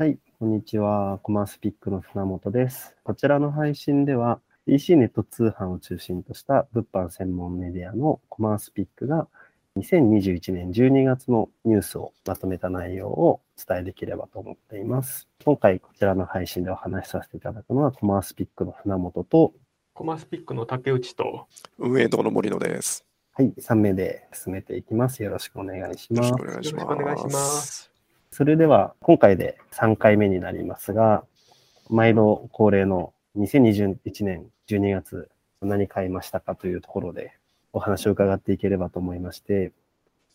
[0.00, 1.18] はい、こんにちは。
[1.22, 2.96] コマースピックの船本です。
[3.04, 9.28] こちらの配信では、EC ネット通販を中心とした物販専門メディアのコマースピックが
[9.76, 15.28] 2021年12月のニュースをまとめた内容をお伝えできればと思っています。
[15.44, 19.52] 今回こちらの配信でお話しさせていただくのはコマースピックの船本と、
[19.92, 21.46] コマスピックの竹内と、
[21.76, 23.04] 運営堂の森野です。
[23.34, 25.22] はい、3名で進めていきます。
[25.22, 26.44] よろしくお願いしますしくお。
[26.46, 27.30] 願いしよろしくお願いしま。
[27.32, 27.90] す。
[28.32, 31.24] それでは今回で3回目になりますが、
[31.88, 35.28] 毎度恒例の2021年12月
[35.60, 37.36] 何買いましたかというところで
[37.72, 39.72] お話を伺っていければと思いまして、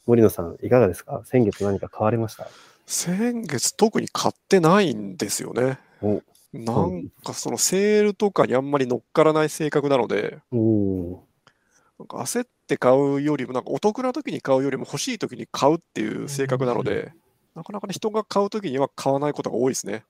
[0.06, 1.22] 森野さんいかがですか？
[1.26, 2.48] 先月何か買われました？
[2.86, 5.80] 先月特に買ってないんですよね。
[6.02, 6.22] お
[6.54, 17.14] なんかそのセールとかにあんまり乗っからない性格なので、なんか焦って買うよりも、なんかお得な時に買うよりも欲しい時に買うっていう性格なので、
[17.56, 20.04] なかなかね、人が買う時には買わないことが多いですね。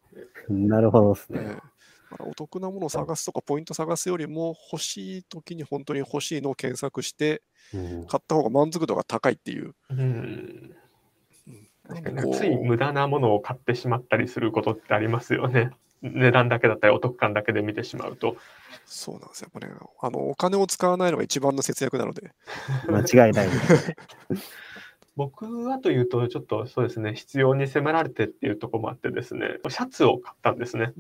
[0.49, 1.45] なるほどですええね。
[2.12, 7.41] だからお得なものを探すとか、ポイント探すよりも、欲しい時に本当に欲しいのを検索して、
[7.74, 9.74] うん買った方が満足度が高いっていう。
[9.90, 10.76] うん。
[11.87, 15.71] 確かにこうつい無駄なものを買ってしまったりすることってありますよね。
[16.02, 18.37] 値段だけだったりお得感だけで見てしまうと。
[18.85, 19.49] そうなんですよ。
[19.54, 22.32] やっぱね、あの、お金を使わないのが一番の節約なので。
[22.87, 23.96] 間違いないですね。
[25.16, 30.94] 僕はというと、ちょっとそうですね、必要に迫られてっていうところもあってですね、シャツを買ったんですね。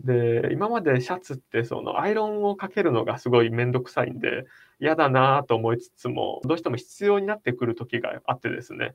[0.00, 4.46] で、今までシャツってそのアイロンをかけるのがすごいめんどくさいんで、
[4.80, 8.94] 嫌だなと思いつつも、どうしても必要になってくる時があってですね。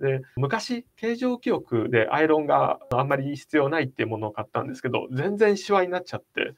[0.00, 6.54] で、昔、形状記憶でアイロンがあんまり必要ないっていうものを買ったんですけど、全然シワになっちゃって、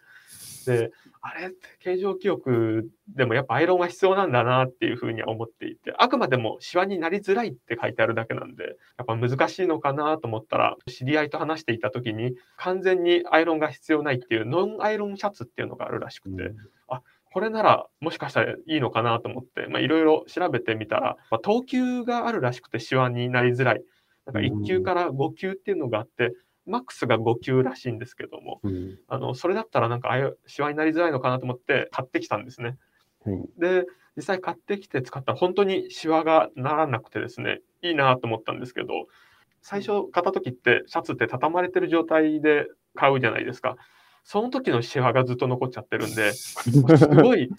[0.67, 1.47] で、あれ？
[1.47, 8.65] って形状記憶でもやっぱアイロンが必要なんだなっていうふうには思っていて、あくまでもシワになりづらいって書いてあるだけなんで、
[8.99, 16.53] やっぱ難しいのかなと思ったら、知り合いと話していた時に、完全にアイロンが必要ないっていうノンアイロンシャツっていうのがあるらしくて、
[17.33, 23.83] これならもしかしたらいいのかなと思って、まあ、いろいろ調べてみたら、まあ、等級があるらしくてシワになりづらい。
[24.27, 26.33] なんか1級から5級っていうのがあって、
[26.67, 32.77] マックスが5級らしいんですけども、うんあのそれだったらなんかああいうシワになりづらいのかなと思って買ってきたんですね。
[33.25, 33.87] はいで、
[34.17, 39.07] 実際買ってきて使ったら本当にシワがならなくてですね、いいなと思ったんですけど、
[39.63, 43.77] 最初買った時ってシャツって畳まれてる状態で買うじゃないですか。
[44.25, 46.71] その時のシワがずっと残っちゃってるんで、 す
[47.09, 47.51] ごい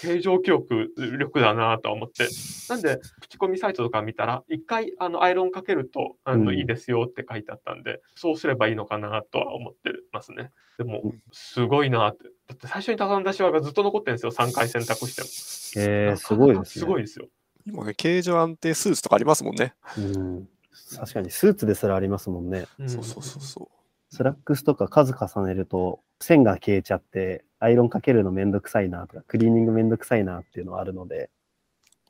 [0.00, 2.28] 形状記憶力だなとは思って。
[2.68, 10.52] なんで、口コミサイトとか見たら、一回あのアイロンかけるとあの、うんいいですよって書いてあったんで、そうすればいいのかなとは思ってますね。
[10.78, 12.24] でもうん、すごいなって。
[12.46, 15.86] だって最初に畳んだシワがずっと残ってるんですよ、3回洗濯しても。
[15.86, 16.80] えー、すごいですね。
[16.80, 17.28] すごいですよ。
[17.66, 19.74] 今ね、形状安定スーツとかありますもんね。
[19.96, 20.48] うん
[20.96, 22.66] 確かにスーツですらありますもんね。
[22.78, 23.70] うんそうそうそうそ
[24.10, 31.30] スラックスとか数重ねると線が消えちゃってアイロンかけるのめんどくさいなとかクリーニングめんどくさいなっていうのはあるので、う。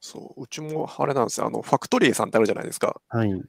[0.01, 1.47] そう、うちもあれなんですよ。
[1.47, 3.01] あの、ファクトリエさんってあるじゃないですか。
[3.09, 3.31] はい。
[3.31, 3.49] フ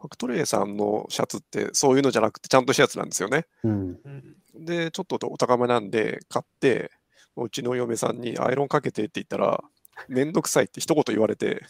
[0.00, 3.46] ァクトリエさんのシャツってそういうのじゃなくてちゃんとしたやつなんですよね。
[3.62, 3.98] うん。
[4.04, 6.90] うんで、ちょっとお高めなんで買って、
[7.36, 9.62] うちの嫁さんにアイロンかけてって言ったら、
[10.08, 11.62] めんどくさいって一言言われて、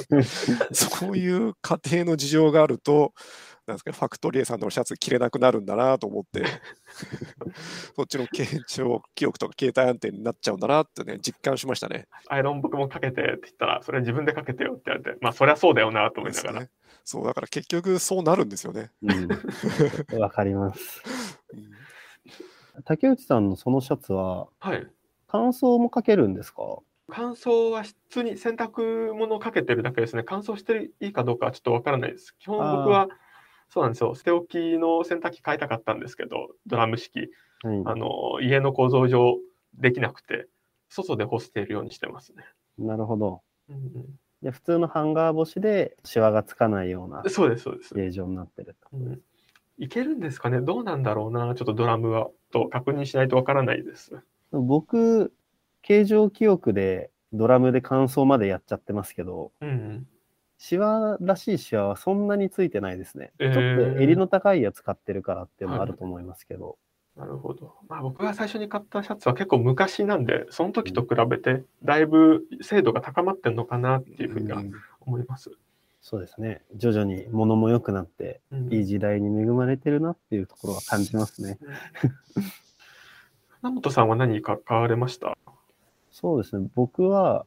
[0.72, 3.12] そういう家庭の事情があると、
[3.66, 6.44] なんですかね、ファクトリエさんのシャツ着れなくなるんだなと思って、
[7.96, 12.06] そっちの形状記憶とか携帯安定になっちゃうんだなってね、実感しましたね。
[12.28, 16.60] アイロン僕もかけてって言ったら、それ自分でかけてよって言われて、まあそりゃそうだよなと思いながら。
[16.60, 16.70] ね
[17.04, 18.90] そう、だから結局そうなるんですよね。
[19.02, 19.28] うん。
[20.20, 21.02] わかります。
[21.52, 21.76] うん
[22.84, 24.86] 竹内さんのそのシャツははい。
[25.28, 26.62] 乾燥もかけるんですか？
[27.10, 30.22] 乾燥は普通に洗濯物をかけてるだけですね。
[30.24, 32.36] 乾燥していいかどうかはちょっとわからないです。
[32.38, 33.08] 基本僕は、
[33.68, 34.14] そうなんですよ。
[34.14, 37.30] 捨て置きの洗濯機買いたかったんですけど、ドラム式。
[37.62, 37.82] はい。
[37.84, 39.38] あの、家の構造上
[39.74, 40.48] できなくて、
[40.88, 42.44] 外で干しているようにしてますね。
[42.78, 43.42] なるほど。
[43.68, 44.06] うんうん
[44.42, 47.94] で普通のハンガー干しでシワがつかないようなそうです、そうです。
[47.94, 48.88] 形状になってると。
[48.92, 49.20] うん
[49.78, 50.60] いけるんですかね？
[50.60, 51.54] どうなんだろうな？
[51.54, 54.22] ちょっとドラムはと確認しないとわからないです。
[54.52, 55.32] 僕、
[55.86, 60.06] 形状記憶でドラムで乾燥までやっちゃってますけど、うんうん。
[60.58, 63.32] シワらしいシワはそんなについてないですね。
[63.38, 66.76] えーちょっと襟の高いやつ買ってるからっていうのもあると思いますけど。
[67.16, 67.74] なるほど。
[67.88, 75.52] まあ僕が最初に買ったシャツは結構昔なんで、その時と比べてだいぶ精度が高まってんのかなっていうふうにはうん思います。
[76.02, 76.62] そうですね。
[76.74, 81.58] 徐々に物も良くなって、うんいい時代に恵まれてるなっていうところは感じますね。
[83.60, 85.36] 船 本さんは何か買われました？
[86.18, 86.66] そうですね。
[86.74, 87.44] 僕は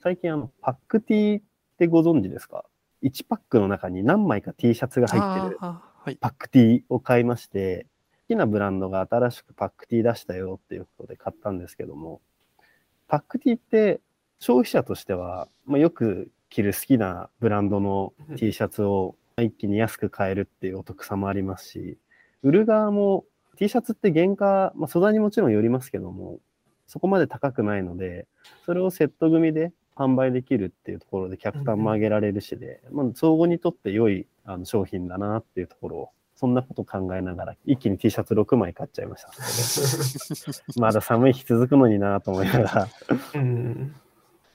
[0.00, 1.40] 最近あのパック T っ
[1.76, 2.64] てご存知ですか
[3.02, 7.88] ?1 パックの中に何枚か T シャツが入ってるパックティーを買いまして、
[8.28, 12.20] 好きなブランドが新しくパックティー出したよっていうことで買ったんですけども、
[13.08, 14.00] パックティーって
[14.38, 21.98] 消費者としては、まあ、よく着る好きなブランドの T シャツを一気に安く買えるっていうお得さもありますし、
[22.44, 23.24] 売る側も
[23.56, 26.38] T シャツって原価、まあ、素材にもちろんよりますけども、
[26.92, 28.26] そこまで高くないので、
[28.66, 39.30] それをセット組で販売できるっていうところで客単も上げられるしで、まあ、相互にとって良いあの商品だなっていうところを、そんなこと考えながら、一気に T シャツ6枚買っちゃいました。
[40.78, 42.88] まだ寒い日続くのになと思いながら。
[43.36, 43.94] うん、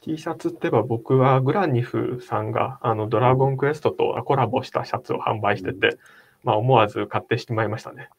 [0.02, 5.98] T シャツってば僕はグラニフさんがあのドラゴンクエストとコラボしたシャツを販売してて、
[6.44, 8.10] まあ、思わず買ってしまいましたね。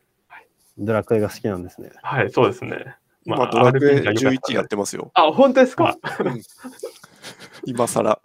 [0.76, 1.90] ドラクエが好きなんですね。
[2.02, 2.96] はい、そうですね。
[3.28, 5.10] ま今、あドラクエ RPG が良かった11やってますよ。
[5.14, 5.96] あ、本当ですか？
[7.66, 8.20] 今更。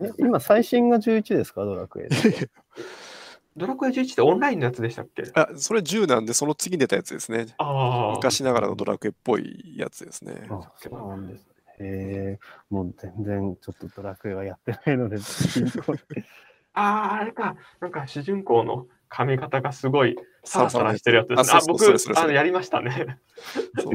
[0.00, 2.08] え今、最新が11ですか、ドラクエ。
[3.56, 5.24] ドラクエ11ってオンラインのやつでしたっけ？
[5.34, 7.46] あ、それ10なんで、その次に出たやつですね。
[7.56, 8.12] ああ。
[8.14, 10.46] 昔ながらのドラクエっぽいやつですね。
[10.50, 11.46] あそうなんです
[11.78, 12.38] え、
[12.70, 15.16] もう全然ちょっとドラクエはやってないので、
[16.74, 17.56] ああ、あれか。
[17.80, 21.58] なんか主人公の髪型がすごいサラサラしてるやつですね。
[21.58, 23.18] あ僕それそれそれあのやりましたね。
[23.78, 23.92] そう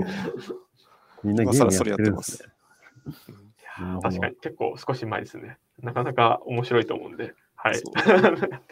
[1.24, 2.50] みんなゲームやってるんですね。
[3.08, 5.58] いやー確かに結構少し前ですね。
[5.82, 7.34] なかなか面白いと思うんで。
[7.64, 7.82] はい。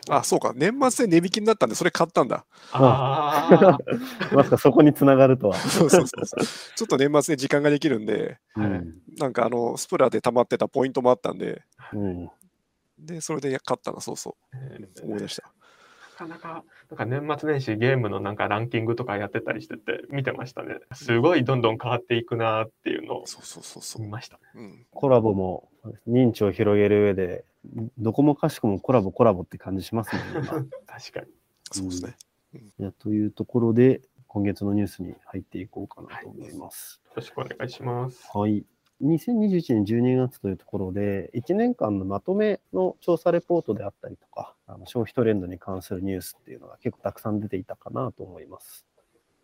[0.10, 0.52] あ、そうか。
[0.56, 2.46] 年末で値引きになったんで、それ買ったんだ。
[2.72, 3.78] ああ。
[4.34, 5.56] まさかそこにつながるとは。
[5.62, 6.44] そうそうそうそう。
[6.76, 11.62] ちょっと年末で時間ができるんで、うんなんかあの、スプラで溜まってたポイントもあったんで、
[11.94, 12.30] うん
[12.98, 14.36] で、それで買ったの、そうそ
[15.02, 15.06] う。
[15.06, 15.52] 思い出した。
[16.28, 20.80] なかなか、なんか年末年始ゲームのなんかランキングとかやってたりしてて見てましたね。
[20.94, 24.02] すごいどんどん変わっていくなっていうのをそうそうそうそう。
[24.02, 24.40] 見ました。
[24.56, 25.70] うん、コラボも
[26.08, 27.46] 認知を広げる上で、
[27.98, 30.22] どこもかしこもコラボコラボって感じしますね。
[30.34, 30.44] 今
[30.88, 31.28] 確かに。
[31.72, 32.16] そうですね。
[32.80, 37.02] いやというところで、今月のニュースに入っていこうかなと思います。
[37.06, 38.30] よろしくお願いします。
[38.34, 38.66] はい。
[39.02, 48.86] 2021年12月というところで、1年間のまとめの調査レポートであったりとか、あの消費トレンドに関するニュースっていうのが結構たくさん出ていたかなと思います。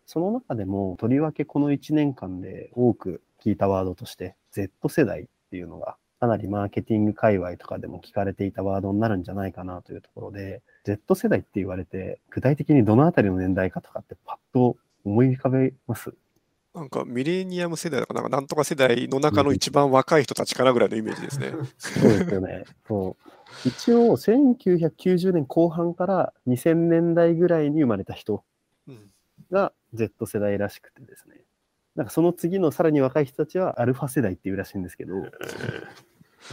[0.04, 16.14] その中でも、とりわけこの1年間で多く聞いたワードとして、Z 世代っていうのが、かなりマーケティング界隈とかでも聞かれていたワードになるんじゃないかなというところで、Z 世代って言われて、具体的にどのあたりの年代かとかってパッと思い浮かべます？
[16.76, 21.52] なんかミレニアム世代とか、なんかなんとか世代の中の一番若い人たちかなぐらいのイメージですね。
[21.78, 22.64] そうですよね。
[22.86, 28.44] そう一応、1990年後半から2000年代ぐらいに生まれた人
[28.86, 29.10] うん
[29.50, 31.40] が Z 世代らしくてですね。
[31.94, 35.14] なんかその次のさらに若い人たちはアルファ世代っていうらしいんですけど、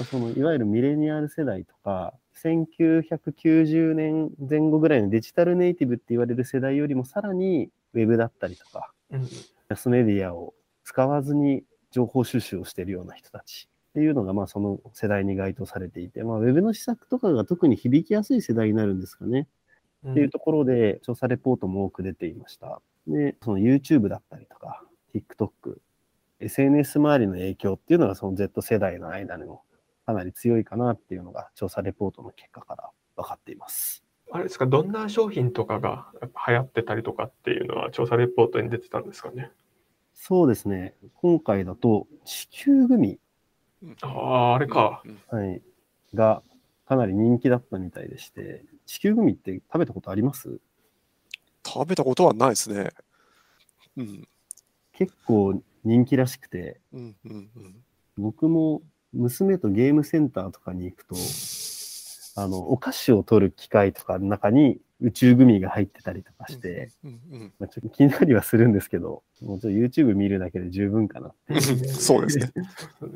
[0.09, 9.27] そのいわゆるミレニアル世代とか、1990年前後ぐらいのデジタルネイティブって言われる世代よりもさらにウェブだったりとか、うん
[9.73, 10.53] マスメディアを
[10.83, 19.39] 使わずに情報収集をしているような人たちっていうのが、まあ、その世代に該当されていて、まあ、ウェブの施策とかが特に響きやすい世代になるんですかね。
[19.39, 19.63] うん
[20.11, 22.81] っていうところで、調査レポートも多く出ていました。
[23.07, 24.83] で、その YouTube だったりとか、
[25.15, 25.77] TikTok、
[26.41, 29.63] SNS 周りの影響っていうのが、その Z 世代の間にも
[30.05, 34.03] かなり強いかなっていうのが、調査レポートの結果から分かっています。
[34.29, 36.11] あれですか、どんな商品とかが
[36.47, 39.51] 流行ってたりとかっていうのは調査レポートに出てたんですかね。
[40.25, 40.95] そうですね。
[41.15, 43.19] 今回だと、地球グミ、
[44.01, 45.03] ああ、あれか。
[45.03, 45.61] うんはい、
[46.13, 46.41] が
[46.87, 50.61] かなり人気だったみたいでして、地球グミって食べたことあります？
[51.67, 52.91] 食べたことはないですね。
[53.97, 54.25] うん。
[54.93, 57.75] 結構人気らしくて、うんうんうん。
[58.17, 61.17] 僕も娘とゲームセンターとかに行くと、
[62.41, 66.89] あの、お菓子を取る機械とかの中に宇宙グミが入ってたりとかして、
[67.59, 71.33] まあ、ちょっと気になりはするんですけど、もうちょっと YouTube 見るだけで十分かな。
[71.49, 72.51] うんそうですね。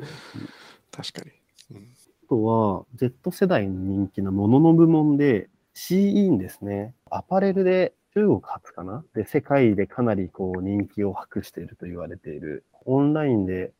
[0.92, 1.22] 確か
[1.70, 1.76] に。
[1.76, 1.88] うん
[2.20, 6.92] あとは、Z 世代の人気なものの部門で、CE ですね。
[7.10, 9.02] アパレルで中国初かな？
[9.14, 12.64] で、世界でかなりこう人気を博していると言われている。
[12.84, 13.72] オンラインで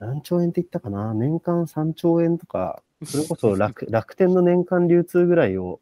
[0.00, 1.14] 何兆円って言ったかな？
[1.14, 5.78] 年間3兆円とか、それこそ楽楽天の年間流通ぐらいを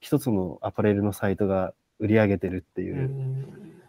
[0.00, 3.80] 一つのアパレルのサイトが売り上げてるっていうう、ん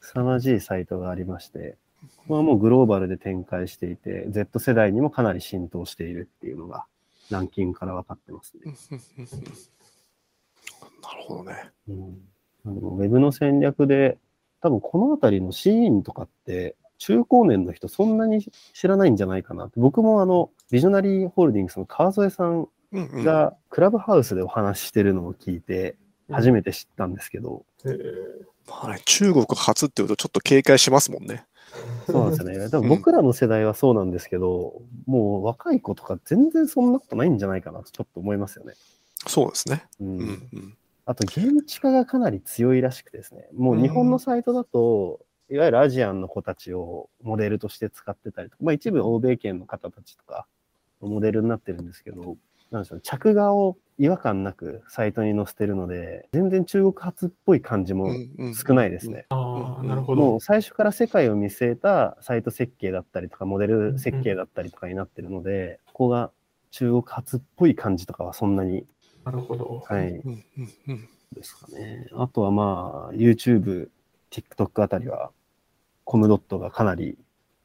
[0.00, 1.76] 凄まじいサイトがありまして、
[2.18, 6.86] ここはもうグローバルで展開していて、Z 世代にもかなり浸透しているっていうのが、
[7.30, 8.74] ランキングから分かってますね。
[11.02, 11.70] なるほどね。
[11.88, 12.20] うん、
[12.64, 14.18] ウェブの戦略で、
[14.60, 19.80] 多分このあたりのシーンとかって、中高年の人そんなに知らないんじゃないかなって。
[19.80, 25.96] 僕もあの、ビジョナリーホールディングスの川添さんがクラブハウスでお話ししてるのを聞いて、
[26.30, 27.92] 初めて知ったんですけど、えー
[28.68, 31.46] まあね、中国初っていうとちょっと警戒しますもんね。
[32.06, 32.68] そうなんですよね。
[32.68, 38.74] でも僕らの世代はそうなんですけど、もう若い子とか全然そんなことないんじゃないかなとちょっと思いますよね。
[39.26, 39.84] そうですね。
[40.00, 40.76] うんうんうん。
[41.04, 50.46] あと、現地化がかなり強いらしくてですね、もう日本のサイトだと、いわゆるアジアンの子たちをモデルとして使ってたりとか、まあ一部欧米圏の方たちとか、
[51.00, 52.36] モデルになってるんですけど、
[52.70, 58.12] なんでしょうね、着画を違和感なくサイトに載せてるので、全然中国発っぽい感じも
[58.54, 59.26] 少ないですね。
[59.30, 60.36] ああ、なるほもど。
[60.36, 66.30] う最初から世界を見据えたサイト設計だったりとか、モデル設計だったりとかになってるので、ここが
[66.70, 68.86] 中国発っぽい感じとかはそんなに、
[69.24, 69.82] なるほど。
[69.86, 72.06] はい、うんうんうんですかね。
[72.12, 73.88] あとはまあ、YouTube、
[74.30, 75.30] TikTok あたりは、
[76.04, 77.18] コムドットがかなり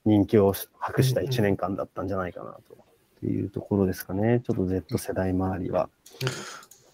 [0.05, 2.77] 人気を博した1年間だったんじゃないかなと。
[3.21, 4.41] っていうところですかね。
[4.45, 5.89] ちょっと Z 世代周りは。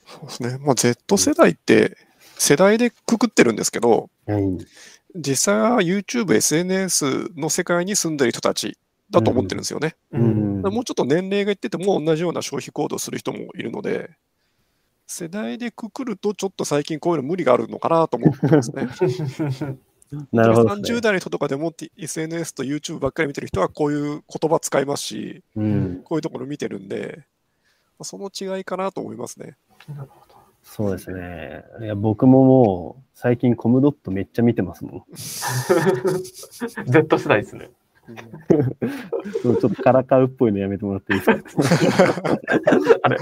[0.06, 0.58] そうですね。
[0.62, 1.98] まあ、Z 世代って
[2.38, 4.44] 世代でくくってるんですけど、はい。
[5.16, 8.78] 実際は YouTube、SNS の世界に住んでる人たち
[9.10, 9.96] だと思ってるんですよね。
[10.12, 10.62] ううんん。
[10.62, 14.12] もうちょっと年齢がいってても同じような消費行動をする人もいるので、
[15.08, 18.90] 世代でくくるとちょっと最近こういうの無理があるのかなと思ってますね。
[20.32, 21.02] なるほどです30ね。
[21.02, 26.02] 代の人とかでも SNS と YouTube ばっかり見てる人はこういう言葉使いますし、うん。
[26.04, 27.26] こういうところ見てるんで、
[28.00, 29.58] まあその違いかなと思いますね。
[29.90, 30.36] なるほど。
[30.64, 31.64] そうですね。
[31.82, 35.04] いや、僕ももう、最近コムドットめっちゃ見てますもん。
[35.16, 37.70] Z 世代ですね。
[39.44, 42.22] ちょっとからかうっぽいのやめてもらっていいですか？
[43.04, 43.18] あれ。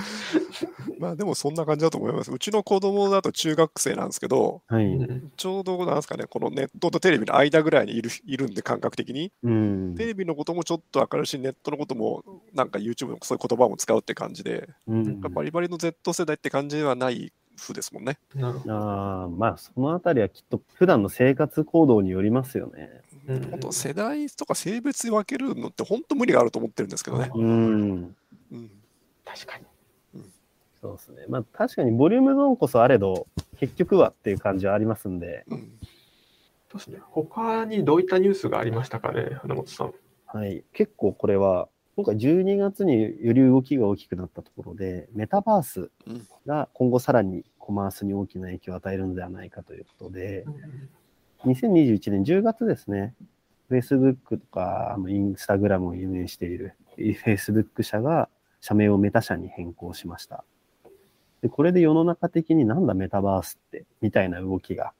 [0.99, 2.31] まあでもそんな感じだと思います。
[2.31, 4.85] うちの子供だと中学生なんですけど、はい。
[4.85, 9.31] うんちょうどなんですかね、このネットとテレビの間ぐらいにいるいるんで、感覚的に。
[9.43, 9.95] うん。
[9.95, 12.23] テレビのこともちょっと明るいし、ネットのことも、
[12.53, 18.17] なんか YouTube のそういう言葉も使うって感じで、うんバリバリの Z 世代って感じではない風ですもんね。
[18.35, 18.73] なるほど。
[18.75, 23.01] ああ、まあ、そのあたりはきっと普段の生活行動によりますよね。
[23.27, 27.31] うん本当世代とか性別に分けるのって本当無理があると思ってるんですけどね。
[27.33, 28.15] うん。
[28.51, 28.71] うん
[29.23, 29.65] 確かに。
[30.81, 31.25] そうですね。
[31.27, 33.27] まあ、確かにボリュームゾーンこそあれど、
[33.57, 35.79] 結局はっていう感じはありますんで、うん
[36.71, 36.99] そうですね。
[37.09, 39.93] 他にどういったニュースがありましたかね、花本さん。
[40.25, 40.63] はい。
[40.73, 50.45] 結構これは、今回12月により動きが大きくなったところで、メタバースうんが今後さらにコマースに大きな影響を与えるのではないかということで、
[51.45, 53.13] 2021年10月ですね、
[53.69, 58.29] Facebook とか Instagram を運営している Facebook 社が
[58.61, 60.43] 社名をメタ社に変更しました。
[61.41, 64.93] でこれで世の中的になんだメタバースってみたいな動きが、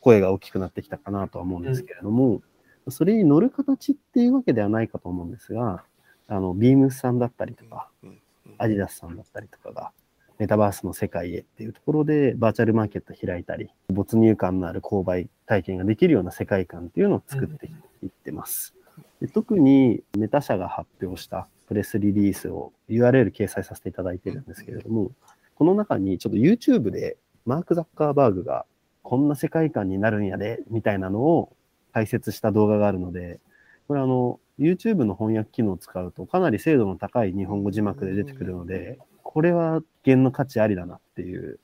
[0.00, 2.42] 声が大きくなってきたかなとは思うんですけれども、
[2.90, 5.84] それに乗る形っていうわけではないかと思うんですが、
[6.26, 8.18] あの、ビームスさんだったりとか、うんうん
[8.60, 9.92] アディダスさんだったりとかが、
[10.38, 17.70] メタバースの世界へっていうところでバーチャルマーケット開いたり、没入感のある購買体験ができるような世界観っていうのを作って
[18.02, 18.74] いってます。
[19.20, 25.10] で特にメタ社が発表したプレスリリースを URL 掲載させていただいてるんですけれども、
[25.54, 28.66] この中にちょっと YouTube でマーク・ザッカーバーグが
[29.02, 31.56] こんな世界観になるんやで、みたいなのを
[31.94, 33.40] 解説した動画があるので、
[33.86, 41.58] これあの、YouTube の翻訳機能を使うとかなり精度の高い日本語字幕で出てくるので、これは原の価値ありだなっていう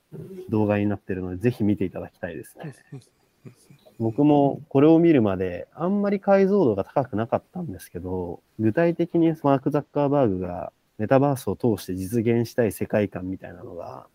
[0.49, 2.73] 動画になってるので、ぜひ見ていただきたいですね。
[3.99, 14.07] 僕もこれを見るまであんまり解像度が高くなかったんですけど、具体的にマーク・ザッカーバーグがメタバースを通して実現したい世界観みたいなのが、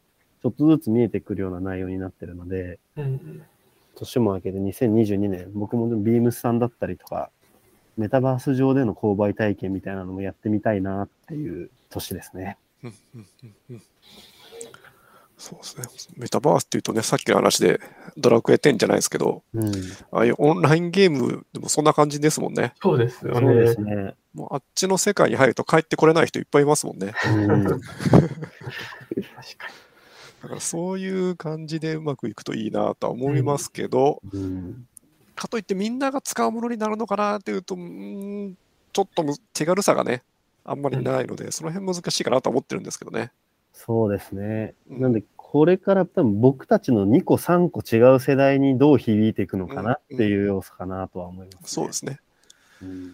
[0.42, 3.44] ちょっとずつ見えてくるような内容になってるので、うん
[3.96, 7.32] 年も明けて2022年、僕もビームスさんだったりとか、
[7.98, 12.58] メタバース上での購買体験みたいなのもやってみたいなっていう年ですね。
[15.40, 16.16] そうですね。
[16.18, 17.80] メタバースっていうとね、さっきの話で
[18.18, 19.72] ドラクエ10じゃないですけど、うん。
[20.12, 22.74] ああいうオンラインゲームでもそんな感じですもんね。
[22.82, 23.82] そうですよそうでねす。
[23.82, 24.16] ね。
[24.34, 27.14] もうあっちの世界に入ると帰ってこれない人いっぱいいますもんね。
[27.26, 27.64] うん。
[27.64, 27.80] 確 か
[30.44, 34.86] だからそういう感じでうまくいくといいなとは思いますけど、うん
[35.40, 38.58] かといってみんなが使うものになるのかなっていうと、ん
[38.92, 40.22] ちょっとむ手軽さがね、
[40.66, 43.32] あんまりないので、その辺難しいかなと思ってるんですけどね。
[43.86, 44.76] そうですね。
[44.90, 45.02] うん。
[45.02, 51.60] なんで、これから多分僕たちの2個3個違う世代にどう響いていくのかなっていう要素かなとは思います、ね。
[51.64, 52.20] そうですね。
[52.82, 53.14] うん。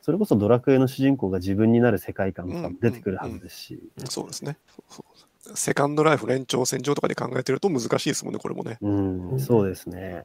[0.00, 4.58] それこそドラクエの主人公が自分になる世界観とかも出てくるはずですし、そうですね。
[4.68, 5.04] そうそ
[5.52, 8.78] うセカンドライフの延長線上とかで考えてると難しいですもんね、これもね。
[8.80, 9.30] うん。
[9.32, 9.40] うん。
[9.40, 10.24] そうですね。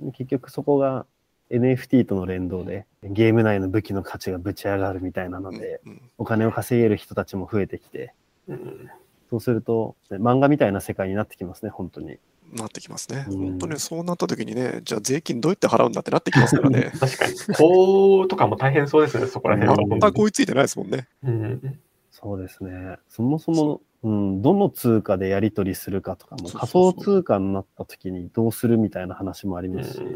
[0.00, 0.12] うん。
[0.12, 1.06] 結局そこが
[1.50, 6.02] NFT との連動でゲーム内の武器の価値がぶち上がるみたいなので、うん。
[6.18, 8.14] お金を稼げる人たちも増えてきて、
[8.48, 8.90] うん
[9.30, 12.18] そうすると、ね漫画みたいな世界になってきますね、本当に。
[12.52, 13.26] なってきますね。
[13.28, 16.92] うん本当にそうなった時にね、じゃあ税金どうやって払うんだってなってきますからね。
[17.00, 17.34] 確かに。
[17.56, 19.98] 法とかも大変そうですね、そこら辺は。
[19.98, 21.08] 全く追いついてないですもんね。
[21.24, 21.80] うん。
[22.12, 22.98] そうですね。
[23.08, 29.98] そもそも、うん、どの通貨でやり取りするかとかも、仮想通貨になった時にどうするみたいな話もありうんますし。
[29.98, 30.06] うん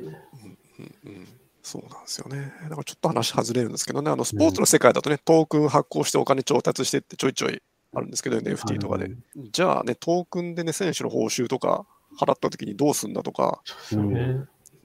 [1.06, 1.28] うん
[1.60, 2.50] そうなんですよね。
[2.62, 7.60] だからちょっと話外れるんですけどね、あのスポーツの世界だとね、トークン発行してお金調達してってちょいちょい
[7.94, 9.10] あるんですけど、NFT とかで。
[9.50, 11.86] じゃあね、トークンでね、選手の報酬とか
[12.18, 13.62] 払った時にどうすんだとか。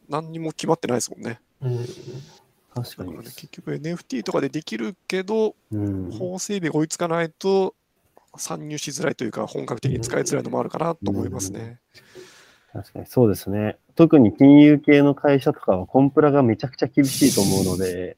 [0.10, 1.40] 何にも決まってないですもんね。
[1.62, 1.86] うん。
[2.74, 3.14] 確かに。
[3.18, 7.76] 結局 NFT とかでできるけど、うん、法整備が追いつかないと
[8.38, 11.80] 参入しづらいというか、本格的に使いづらいのもあるかなと思いますね。
[12.72, 13.78] 確かにそうですね。
[13.96, 18.18] 特に金融系の会社とかはコンプラがめちゃくちゃ厳しいと思うので、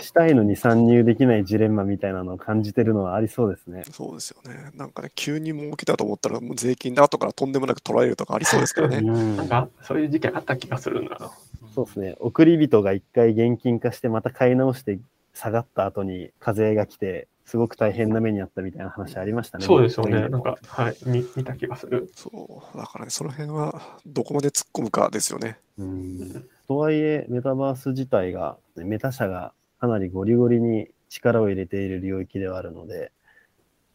[0.00, 3.84] したいのに参入できないジレンマみたいなのを感じてるのはありそうですね。
[3.92, 4.70] そうですよね。
[4.74, 8.98] なんかね、急に儲けたと思ったら、もう税金で後からとんでもなく取られるとかありそうですからね。
[8.98, 11.30] うんなんか、そういう時期あった気がするな。
[11.74, 12.16] そうですね。
[12.20, 14.98] 送り人が一回現金化してまた買い直して
[15.32, 19.66] 下がった後に課税が来て、すごく大変な目にあったみたいな話ありましたね。
[19.66, 20.28] そうですよね。
[20.28, 20.96] 僕なんか、はい。
[21.06, 22.10] 見見た気がする。
[22.14, 25.58] そう、だからね、その辺はどこまで突っ込むかですよね。
[25.78, 29.52] うんとはいえ、メタバース自体が、ねメタ社が
[29.84, 33.12] かなりゴリゴリに力を入れている領域ではあるので、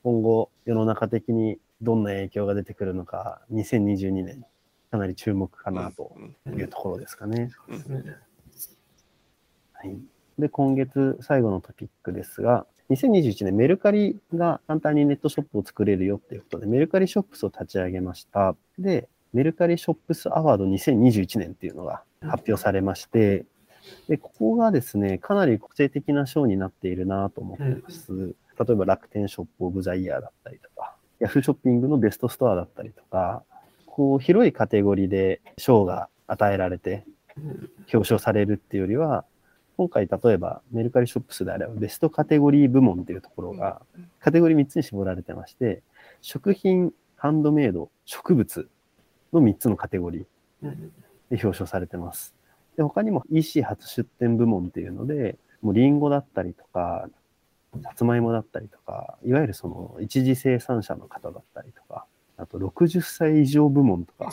[0.04, 4.46] 今後、世の中的にどんな影響が出てくるのか、2022年、
[4.92, 6.16] かなり注目かなと
[6.46, 7.50] うんいうところですかね。
[7.88, 8.16] ね
[9.74, 9.98] はい、
[10.38, 18.56] で、今月最後のトピックですが、2021年メルカリが簡単にネットショップを作れるよっていうことで、メルカリショップスを立ち上げました。
[18.78, 23.46] で、メルカリショップスアワード2021年っていうのが発表されまして、
[24.08, 28.12] で、ここがですね、かなり個性的な賞になっているなと思ってます。
[28.60, 33.44] 例えば楽天ショップオブザイヤーだったりとか、ヤフーショッピングのベストストアだったりとか、
[33.86, 37.06] こう広いカテゴリーで賞が与えられて
[37.38, 39.26] うん表彰されるっていうよりは、
[39.78, 43.82] 今回例えばメルカリショップスであればベストカテゴリー部門っていうところが、
[44.20, 45.82] カテゴリー3つに絞られてまして、
[46.22, 48.70] 食品、ハンドメイド、植物
[49.32, 50.26] の3つのカテゴリー
[50.64, 50.92] うん
[51.30, 52.36] で表彰されてます。
[52.80, 57.10] で、他にも EC 初出店部門っていうので、もうリンゴだったりとか、
[57.84, 62.06] さつまいもだったりとか、いわゆるその一次生産者の方だったりとか、
[62.38, 64.32] あと60歳以上部門とか、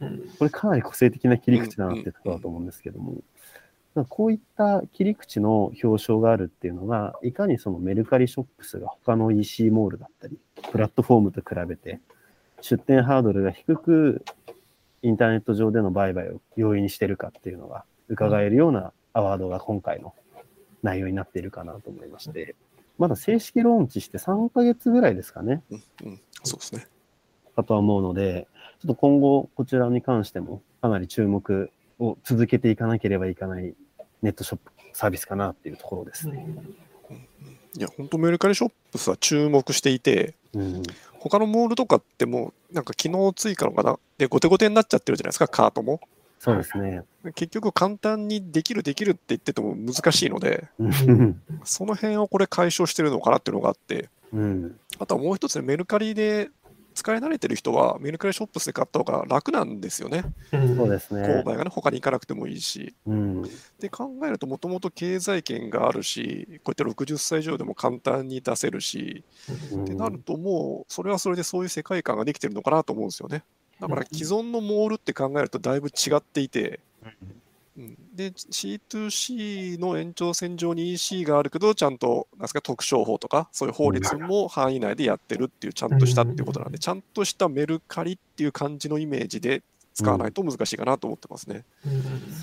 [0.00, 0.28] うん。
[0.38, 3.14] これかなり個性的な切り口だなってところだと思うんですけども、
[4.10, 10.38] こういった切り口の表彰があるっていうのが、いかにそのメルカリショップスが他の EC モールだったり、
[10.72, 12.00] プラットフォームと比べて、
[12.60, 14.22] 出店ハードルが低く、
[15.06, 20.14] インターネット上での売買を容易にしてるかっていうのが伺えるようなアワードが今回の
[20.82, 22.56] 内容になっているかなと思いまして、
[22.98, 25.62] まだ正式ローンチして3ヶ月ぐらいですかね。
[25.70, 26.88] うんうん、そうですね。
[27.54, 28.48] かとは思うので、
[28.80, 33.74] ちょっと今後こちらに関してもかなり注目を続けていかなければいけない
[34.22, 36.48] ネットショップサービスかなっていうところですね。
[37.78, 40.82] いや、本当メルカリショップスは注目していて、うん、
[41.28, 43.98] 他のモールとかってもう、なんか機能追加のかな？
[44.18, 46.00] で、後手後手になっちゃってるじゃないですか、カートも。
[46.38, 47.02] そうですね。
[47.34, 56.50] 結局簡単にできるできるって言ってても難しいので、うんその辺をこれ解消してるのかなっていうのがあって、うん、あとはもう一つね、メルカリで
[56.96, 60.24] 使い慣れてる人は、メルカリショップスで買った方が楽なんですよね。
[60.52, 61.44] うんそうですね購。
[61.44, 62.94] 買がね、他に行かなくてもいいし。
[63.06, 63.42] うん、
[63.78, 69.24] で考えると、もともと経済圏があるし、こうやって60歳以上でも簡単に出せるし、
[69.72, 73.44] うんってなると、もうそれはそれでそういう世界観ができてるのかなと思うんですよね。
[73.78, 77.42] だから既存のモールって考えるとだいぶ違っていて、うん
[78.14, 89.62] で C2C の延長線上に EC があるけど、ちゃんとなんですか特商法とか、そういう法律も範囲内でやってるっていう、ちゃんとしたっていうことなんで、ちゃんとしたメルカリっていう感じのイメージで
[89.92, 91.64] 使わないと難しいかなと思ってますね。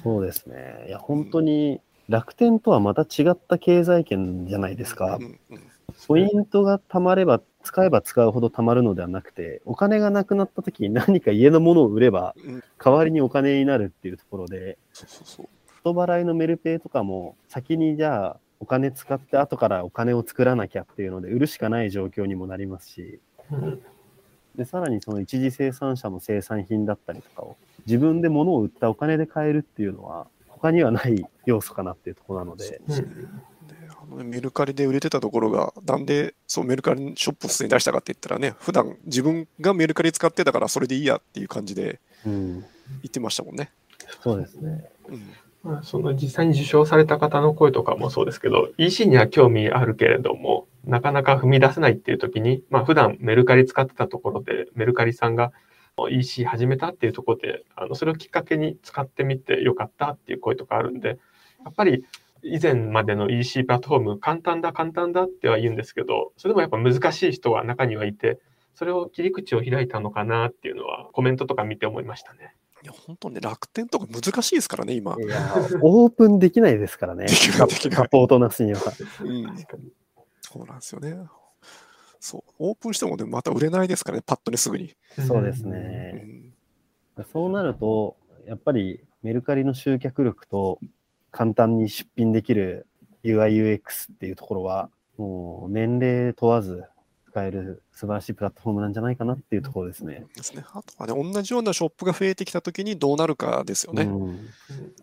[0.03, 0.85] そうですね。
[0.87, 5.19] いや、本当に楽天とはまた違った経済圏じゃないですかう。
[5.19, 5.73] んうん
[6.07, 12.63] ポイントが貯まれば、使えば使うほど貯まるのではなくて、お金がなくなった時に何か家のものを売れば、うん。
[12.77, 15.49] 代わりにお金になるっていうところで、そうそうそう。
[15.79, 23.19] 人払いのメルペイとかも、先にじゃあ、お金使って後からお金を作らなきゃっていうので、売るしかない状況にもなりますし、
[23.51, 23.81] うん。
[24.55, 32.81] で、さらにその一次生産者の生産品だったりとかを、自分で物を売ったお金で買えるっていうのは、他にはない要素かなっていうところなので、
[34.09, 42.65] メルカリで売れてたところが、なんでそうメルカリショップスに出したかって言ったらね、普段自分がメルカリ使ってたからそれでいいやっていう感じでうん、言
[43.07, 43.71] ってましたもんね。
[44.21, 44.89] そうですね。
[45.09, 55.53] うんまあ、その実際に受賞された方の声とかもそうですけど、EC には興味あるけれども、なかなか踏み出せないっていう時に、まあ普段メルカリ使ってたところで、メルカリさんが
[56.09, 61.17] EC 始めたっていうところで、あのそれをきっかけに使ってみてよかったっていう声とかあるんで、
[61.63, 62.03] やっぱり
[62.43, 68.39] 以前までの EC プラットフォーム、簡単だ、簡単だっては言うんですけど、それでもやっぱ難しい人は中にはいて、
[68.75, 72.55] それを切り口を開いたのかなっていうのは、コメントとか見て思いましたね。
[72.83, 75.15] いや、本当ね、楽天とか難しいですからね、今。
[75.81, 77.27] オープンできないですからね。
[77.27, 78.81] できないできないサポートなしには。
[79.21, 79.91] うん、確かに。
[80.41, 81.17] そうなんですよね。
[82.19, 84.95] そう、オープンしてもね、また売れないですからね、パッとね、すぐに。
[85.27, 86.53] そうですうね。
[87.17, 90.79] ん、そうなると、やっぱりメルカリの集客力と
[91.33, 92.87] 簡単に出品できる
[93.25, 96.83] UI、UX っていうところは、もう年齢問わず
[97.33, 100.25] 使える素晴らしいプラットフォームなんじゃないかなっていうところですね。
[100.35, 100.63] ですね。
[100.71, 104.03] あとはね、同じようなショップが増えてきたときにどうなるかですよね。
[104.03, 104.39] うん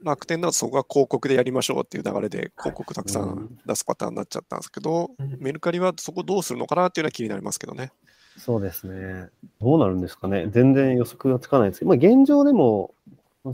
[0.03, 7.93] 楽天だとそこは広告でやりましょうっていう流れで広告たくさうんん出すパターンになっちゃったんですけど、うんメルカリはそこどうするのかなっていうのは気になりますけどね。
[8.39, 9.29] そうですね。
[9.61, 10.47] どうなるんですかね。
[10.51, 12.95] 全然予測がつかないですけど、まあ、現状でも、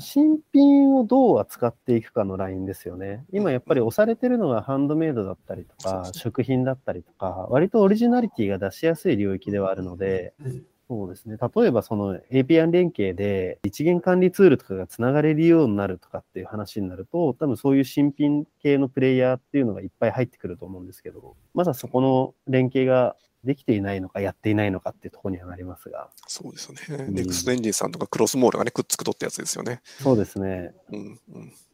[0.01, 3.25] 新品をどう扱っていくかのラインですよね。
[3.33, 11.37] 今やっぱり押されてるのがハンドメイドだったりとか食品だったりとか、割とオリジナリティが出しやすい領域ではあるので、うんそうですね。
[11.37, 27.05] 例えばその API 連携で一元管理ツールとかがつながれるようになるとかっていう話になると、多分そういう新品系のプレイヤーっていうのがいっぱい入ってくると思うんですけど、まだそこの連携ができていないのかやっていないのかっていうところにはなりますが、そうですよね。
[27.07, 29.81] うんネクストエンジンさんとかクロスモールがね、くっつくとってやつですよね。
[30.01, 30.75] そうですね。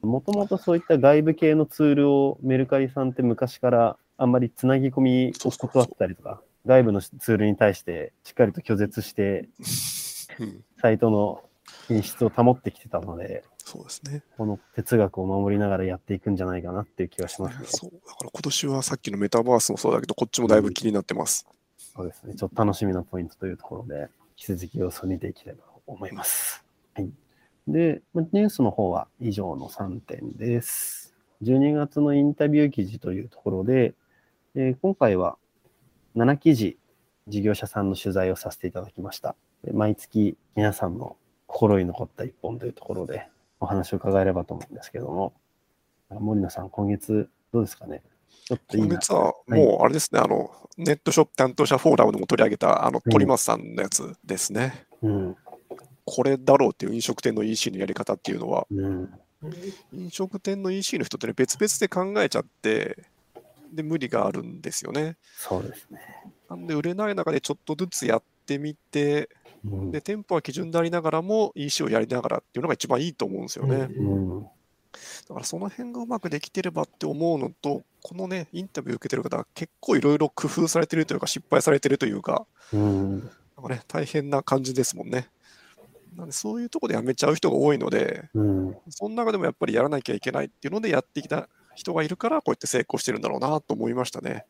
[0.03, 9.49] もともとそういった外部系のツールをメルカリさんって昔からあんまりつなぎ込みを断ったりとか、外部のツールに対してしっかりと拒絶して、
[10.39, 11.43] うん、サイトの
[11.89, 14.23] 品質を保ってきてたので、そうですね。
[14.37, 17.67] この哲学を守りながらやっていくんじゃないかなっていう気がしますね。
[17.67, 17.91] そう。
[17.91, 21.47] だから今年はさっきのメタバースもそうだけど、こっちもだいぶ気になってます。
[21.79, 22.35] そうですね。
[22.35, 26.65] ちょっと楽しみなポイントというところで、引き続き様子を見ていければと思います。
[26.95, 27.11] はい。
[27.69, 31.15] で、まニュースの方は以上の3点です。
[31.43, 33.95] 12月のインタビュー記事というところで、
[34.55, 35.39] えー今回は
[36.17, 36.77] 7記事、
[37.29, 39.37] 事業者さんの取材をさせていただきました。
[39.65, 43.29] で毎月皆さんの心に残った一本というところで
[43.63, 45.33] お話を伺えればと思うんですけども、
[46.11, 48.03] 森野さん、今月どうですかね？
[48.45, 48.77] ちょっと。
[48.77, 54.85] 今月はもうあれですね、あの、ネットショップ担当者フォーラムでも取り上げた、あの、うん鳥松さんのやつですね。
[55.01, 55.37] うん。
[56.05, 59.09] これだろうっていう飲食店の EC のやり方っていうのは、うん。
[59.93, 63.05] 飲食店の EC の人ってね、別々で考えちゃって、
[63.73, 65.17] で、無理があるんですよね。
[65.37, 66.01] そうですね。
[66.51, 69.29] なんで、売れない中でちょっとずつやってみて、
[69.65, 73.89] うんで、店舗は基準でありながらも EC をやりながらっていうのが一番いいと思うんですよね。
[73.97, 74.43] うん。
[74.43, 74.49] だ
[75.35, 83.21] からその辺がうまくできてればって思うのと、このね、インタビュー受けてる方は結構いろいろ工夫されてるというか、失敗されてるというか、うん。
[83.21, 83.31] なん
[83.63, 85.29] かね、大変な感じですもんね。
[86.17, 88.77] なんでそういうところでやめちゃう人が多いので、うん。
[88.91, 94.45] その中でもやっぱりやらなきゃいけないっていうのでやってきた人がいるから、こうやって成功してるんだろうなと思いましたね。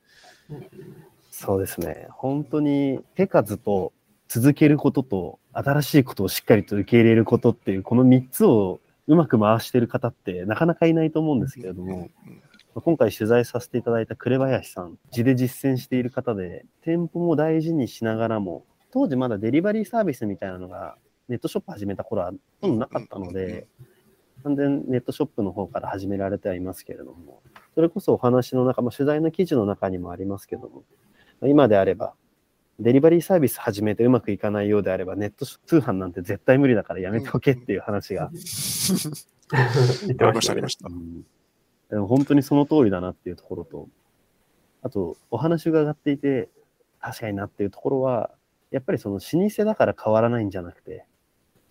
[1.30, 2.08] そうですね。
[2.10, 3.92] 本当に手数と
[4.34, 12.42] 続けることと新しいことをしっかりと受け入れることっていうこの3つをうまく回してる方ってなかなかいないと思うんですけれども、うん
[12.74, 20.96] 今回取材させていただいた紅林さん、地で実践している方で、店舗も大事にしながらも、当時まだデリバリーサービスみたいなのが
[21.28, 23.66] ネットショップ始めた頃はほとんどなかったので、
[24.42, 27.42] 完全ネットショップの方から始められてはいますけれども、
[27.74, 30.82] それこそお話の中、まあ、取材の記事の中にもありますけども、
[31.42, 32.14] 今であれば、
[32.82, 38.30] デリバリーサービス始めてうまくいかないようであれば、ネット通販なんて絶対無理だからやめておけっていう話が、
[40.06, 40.68] 言ってましたねましたありま。
[40.68, 40.92] したう。
[40.92, 41.22] ん
[41.90, 43.88] でも本当にその通りだなっていうところと、
[44.82, 46.48] あと、お話伺っていて、
[47.00, 48.30] 確かになっていうところは、
[48.70, 51.04] やっぱりその老舗だから変わらないんじゃなくて、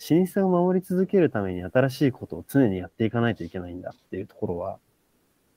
[0.10, 4.80] 老舗を守り続けるために新しいことを常にやっていかないといけないんだっていうところは、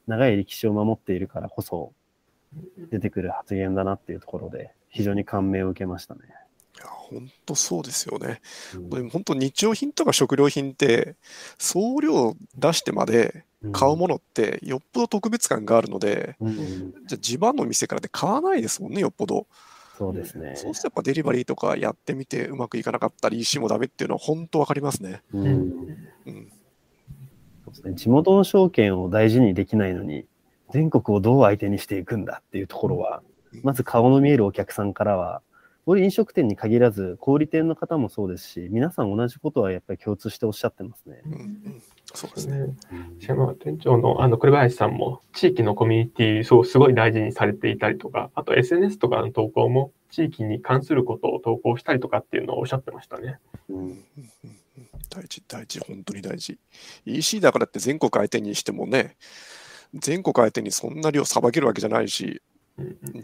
[0.06, 1.92] 長い歴史を守っているからこそ
[2.90, 6.20] 出てくる発言だなっていうところで、非常に感銘を受けましたね。
[6.76, 8.40] いや本当そうですよね。
[8.74, 11.16] うんでも本当日用品とか食料品って
[11.59, 16.57] 送料出してまで買うものってよっぽど特別感があるので、うんうん
[17.07, 19.46] じゃあ地場の店からで買わないですもんね、よっぽど。
[19.98, 20.54] そうですね。
[20.57, 25.22] そうするとやっぱデリバリーとかやってみてうまくいかなかったり、EC もダメっていうのは本当わかりますね。
[25.33, 25.50] うんう
[26.30, 26.52] ん。
[27.64, 30.26] そうですね、地元の証券を大事にできないのに、
[30.70, 33.22] 全国をどう相手にしていくんだっていうところは、
[33.62, 35.42] まず顔の見えるお客さんからは、
[35.86, 41.20] これ飲食店に限らず、小売店の方もそうですし、皆さん同じことはやっぱり共通しておっしゃってますね。
[41.26, 41.82] うんうん
[42.14, 42.58] そうでですね。
[42.58, 42.74] ね。
[43.18, 53.38] しかも店長のあの栗林さんも地域のコミュニティそうすごい大事にされていたりとか、あと SNS とかの投稿も地域に関することを投稿したりとかっていうのをおっしゃってましたね。
[53.68, 54.04] うん
[55.10, 56.58] 大事、大事、本当に大事。
[57.04, 59.16] EC だからって全国相手にしてもね、
[59.94, 62.42] 全国相手にそんな量さばけるわけじゃないし、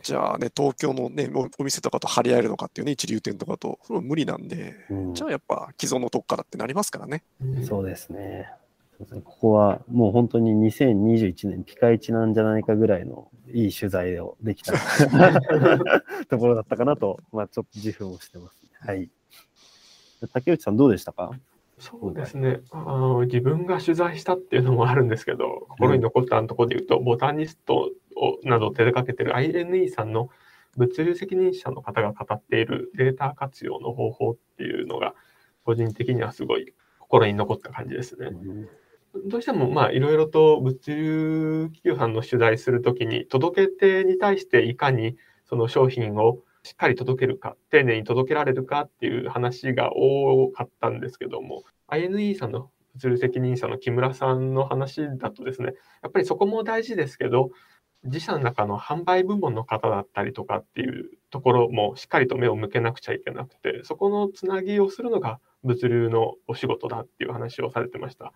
[0.03, 7.25] じゃあね、東京のね、おお店とかと張り合えるのかっていうね、一流店とかと、それは無理なんで、うんじゃあやっぱ既存のとこからってなりますからね。
[7.43, 8.49] うんそうですね。
[8.97, 14.75] そうですねここはもう本当に2021年ピカイチなんじゃないかぐらいのいい取材をできた
[16.29, 19.11] ところだったかなと、まあちょっと自負をしてます、はい。
[20.33, 21.33] 竹内さんどうでしたか？
[21.81, 23.21] そうですねあの。
[23.21, 30.29] 自分が取材したっていうのもあるんですけど、心に残ったところで言うと、ボタニストをなどを手掛けてる INE さんの
[30.77, 35.15] 物流責任者の方が語っているデータ活用の方法っていうのが、
[35.65, 38.31] 個人的にはすごい心に残った感じですね。
[39.27, 45.17] どうしてもまあいろいろと物流企業さんの取材するときに届け手に対していかに
[45.47, 57.51] その商品をしっかり届けるか丁寧に届けられるかっていう話が多かったんですけども INE さんの物流責任者の木村さんの話だとですねやっぱりそこも大事ですけど
[58.05, 68.33] 自社の中の販売部門の方だったりとかっていうところもしっかりと目を向けなくちゃいけなくてそこのつなぎをするのが物流のお仕事だっていう話をされてました。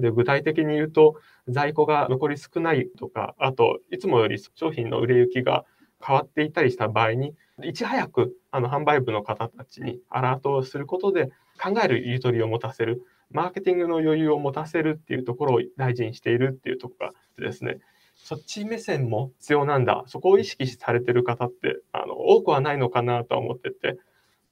[0.00, 1.16] で具体的に言うと
[1.48, 5.64] 在庫が残り少ないとかあといつもより商品の売れ行きが
[6.04, 11.30] 変わっていたりした場合にいち早くあの販売部の方たちにアラートをすることで
[11.62, 17.78] 考えるゆとりを持たせるマーケティングの余裕を持たせるっていうところを大事にしているっていうところがですね。
[18.16, 20.04] そっち目線も必要なんだ。
[20.06, 23.98] そこを意識されてる方ってあの多くはないのかなとは思ってて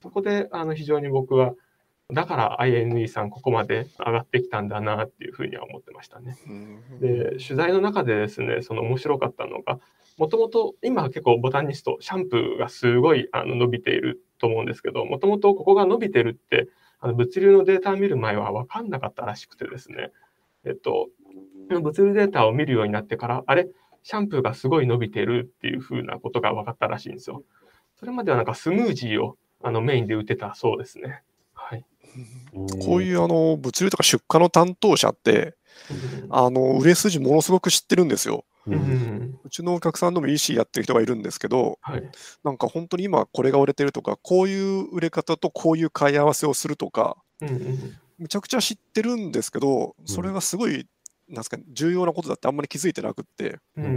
[0.02, 1.54] そこであの非常に僕は
[2.12, 6.36] だから INE さんここまで上がってきたんだなっていうふうには思ってましたね。
[6.46, 9.80] うんで取材の中でですねその面白かったのが
[10.18, 16.68] もともと今は結構ボタニストシャンプーがすごいあの伸びていると思うんですけどもともとここが伸びてるって
[17.00, 20.10] あの物流のデータを見る前は分かんなかったらしくてですね
[20.64, 21.08] えっと
[21.70, 23.68] 物流データを見るようになってからあれ？
[24.04, 27.44] シャンプーがすごい伸びてるっていうふうなことが分かったらしいんですよ。
[27.94, 31.22] それまではなんかスムージーをあのメインで売ってたそうですね。
[32.54, 32.84] はい。
[32.84, 35.54] こういうあの物流とか出荷の担当者って、
[36.30, 38.44] あの売れ筋ものすごく知ってるんですよ。
[38.66, 42.10] うちのお客さんでも EC やってる人がいるんですけど、はい。
[42.44, 47.16] なんか本当に今これが売れてるとか、こういう売れ方とこういう買い合わせをするとか。
[48.18, 50.86] むちゃくちゃ知ってるんですけど、それがすごい、
[51.32, 53.88] なんですかね、重要なことだってあんまり気づいてなくって、うんう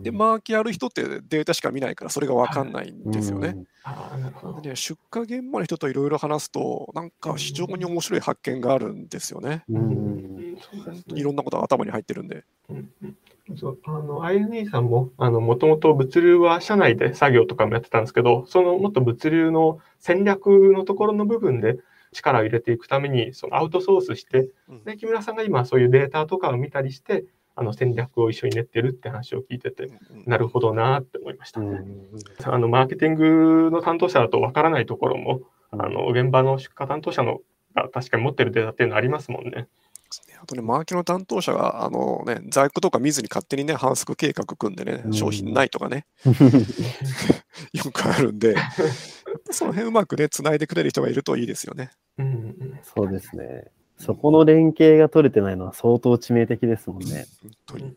[0.00, 0.02] ん。
[0.02, 3.56] で、マーケある人ってデータしか見ないから、それが分かんないんですよね。
[3.84, 4.60] ああ、なるほど。
[4.60, 9.64] で出荷現場の人といろいろ話すと、なんか非常に面白い発見があるんですよね。
[9.70, 10.58] ううんん。
[10.60, 12.44] そうですねいろんなことが頭に入ってるんで。
[12.68, 13.16] うんうん
[13.56, 21.78] そうあの INE さんももともと物流は社内で作業とかもやってたんですけどそのもっと物流の戦略のところの部分で
[22.12, 24.84] 力を入れていくためにそのアウトソースしてうん。
[24.84, 29.90] で木村さんが今そういうデータとかを見たりしてあの戦略を一緒に練ってるって話を聞いてて
[30.26, 32.08] なるほどなって思いました、うん
[32.44, 35.40] あのマーケティングの担当者だとわからないところも
[35.72, 37.40] あの現場の出荷担当者の
[37.74, 39.68] が確かに持ってるデータっていうのありますもんね。
[40.40, 45.12] あとね、マーケの担当者が、あのね、在庫とか見ずに勝手にね、反則計画組んでねう、ん。
[45.12, 46.06] 商品ないとかね、
[47.72, 48.54] よくあるんで、
[49.50, 51.90] その辺うまくね、つないでくれる人がいるといいですよね。
[52.18, 53.64] うんうんそうですね。
[53.96, 57.26] そこの連携が取れてないのは相当致命的ですもんね。
[57.42, 57.96] 本当に。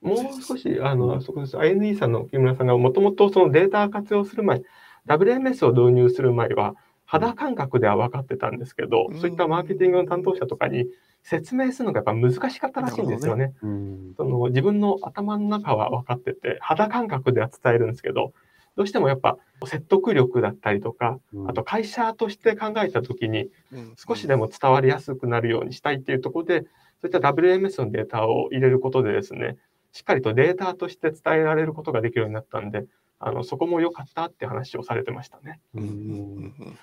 [0.00, 1.56] もう少し、あの、そこです。
[1.58, 4.62] INE さんの木村さんがもともとそのデータ活用する前、
[5.06, 10.86] WMS を導入する前は、肌感覚では分かってたんですけど、うんそういったマーケティングの担当者とかに
[11.22, 13.52] 説明するのがやっぱ難しかったらしいんですよね。
[13.62, 18.32] うんその自分の頭の中は分かってて、肌感覚では伝えるんですけど、
[18.76, 23.94] どうしてもやっぱ説得力だったりとか、あと会社として考えたときに、うん。
[23.96, 26.68] 少しでも伝わりやすくなるようにしたいっていうところで、そ
[27.04, 29.56] ういった WMS のデータを入れることでですね、
[29.92, 32.86] しっかりとデータとして伝えられることができるようになったんで、
[33.18, 35.60] あのそこも良かったって話をされてましたね。
[35.74, 36.78] うん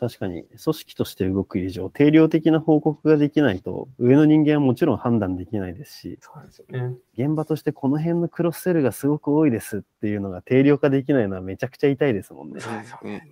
[0.00, 6.96] 確かに、組織として動く以上、定量的な報告ができないと、上の人間はもちろん判断できないですし、そうなんですよね。
[7.18, 12.60] 現場としてこの辺のクロスセルがすごく多いですっていうのが定量化できないのはめちゃくちゃ痛いですもんね。
[12.60, 13.28] そうですよね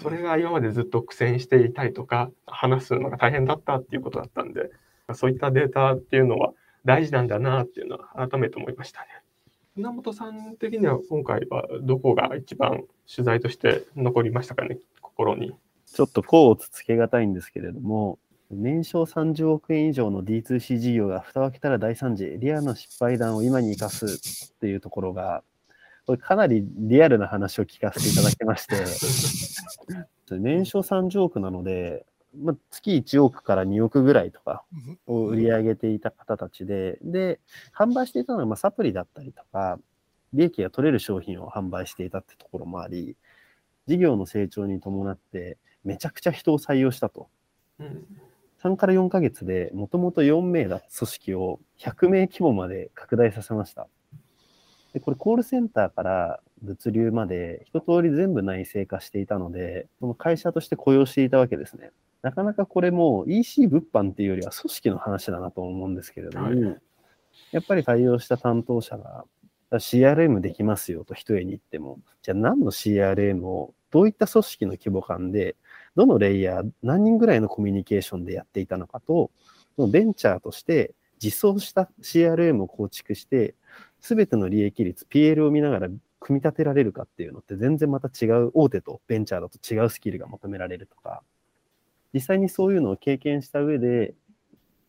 [0.00, 4.70] それが今までずっと苦戦していたりとか、話すのが大変だったっていうことだったんで、
[5.14, 6.52] そういったデータっていうのは
[6.84, 9.08] 大事なんだなっていうのは改めて思いましたね。
[9.74, 15.52] 船本さん的には今回はどこが一番取材として残りましたかね、心に。
[15.94, 18.18] ちょっとこうつつけがたいんですけれども、
[18.50, 24.06] 年商30億円以上の D2C 事業が蓋を開けたら大惨事、リアルな失敗談を今に生かす
[24.54, 25.42] っていうところが、
[26.06, 28.74] これかなりリアルな話を聞かせていただきまして、
[30.30, 32.04] 年商30億なので、
[32.36, 34.64] まあ、月1億から2億ぐらいとか
[35.06, 37.38] を売り上げていた方たちで、で、
[37.72, 39.78] 販売していたのはまあサプリだったりとか、
[40.32, 43.16] 利益が取れる商品を販売していたってところもあり、
[43.86, 47.28] 事業の成長に伴ってめちゃくちゃ人を採用したと。
[47.78, 48.06] うん
[48.62, 53.88] 3から4ヶ月でもともと4名だった組織を100名規模まで拡大させました。
[54.94, 61.90] でこれコールセンターから物流まで一通り全部内製化していたので、その会社として雇用していたわけですね。
[62.22, 66.80] なかなかこれも EC 物販っていうよりは組織の話だなと思うんですけれども、はい
[67.50, 69.24] やっぱり採用した担当者が
[69.72, 75.56] CRM できますよと一重に言っても、じゃあ何の CRM をどういった組織の規模感で、
[75.96, 79.30] どのレイヤー、何人ぐらいのコミュニケーションでやっていたのかと、
[79.76, 83.54] そのベンチャーとして実装した CRM を構築して、
[84.00, 85.88] すべての利益率、PL を見ながら
[86.20, 91.22] 組み立てられるかっていうのって全然また違う、大手とベンチャーだと違うスキルが求められるとか、
[92.12, 94.14] 実際にそういうのを経験した上で、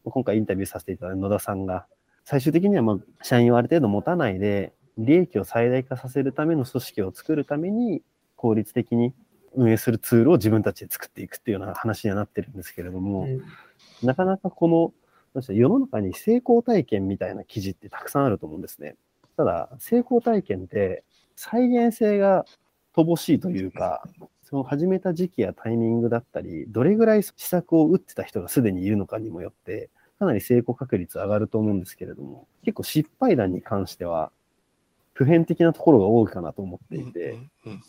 [0.05, 1.87] 今回インタビューさせていただいた野田さんが、
[2.23, 8.01] 最終的にはまあ社員をある程度持たないで、利益を最大化させるための組織を作るために、
[8.35, 9.13] 効率的に
[9.55, 13.41] 運営するツールを自分たちで作っていくっていうような話にはなってるんですけれども、うん
[14.03, 14.93] なかなかこの、
[15.49, 18.95] 世の中に成功体験みたいな記事ってたくさんあると思うんですね。
[19.35, 21.03] ただ、成功体験って
[21.35, 22.45] 再現性が
[22.95, 24.07] 乏しいというか、
[24.43, 29.89] その始めた時期やタイミングだったり、どれぐらい施策を打ってた人がすでにいるのかにもよって、
[30.19, 34.31] かなり成功確率上がると思うんですけれども、結構失敗談に関しては、
[35.13, 37.31] 普遍的なところが多いかなと思っていて、
[37.65, 37.81] うんうん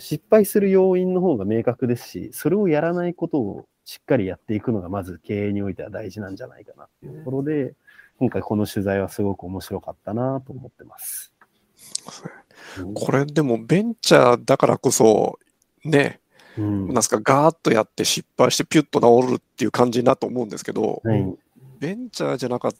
[0.00, 7.74] 失敗する要因の方が明確ですし、それをやらないことをしっかりやっていくのがまず経営においては大事なんじゃないかなっていうところで、
[8.18, 11.32] 今回この取材はすごく面白かったなと思ってます。
[11.38, 15.38] うんこれでもベンチャーだからこそ
[15.84, 16.20] ね、
[16.56, 16.92] うん。
[16.92, 21.34] なんすかガーッとやって失敗してピュッと治るっていう感じだと思うんですけど、はい。
[21.78, 22.72] ベンチャーじゃなかっ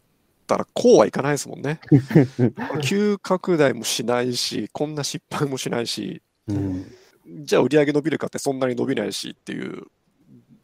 [0.47, 1.81] たらこうはいかないですもんね。
[2.83, 6.87] 急拡大もしないし、こんな失敗もしないし、うん
[7.27, 9.85] じゃあ売り上げ伸びるかってそんなに伸びないしっていう、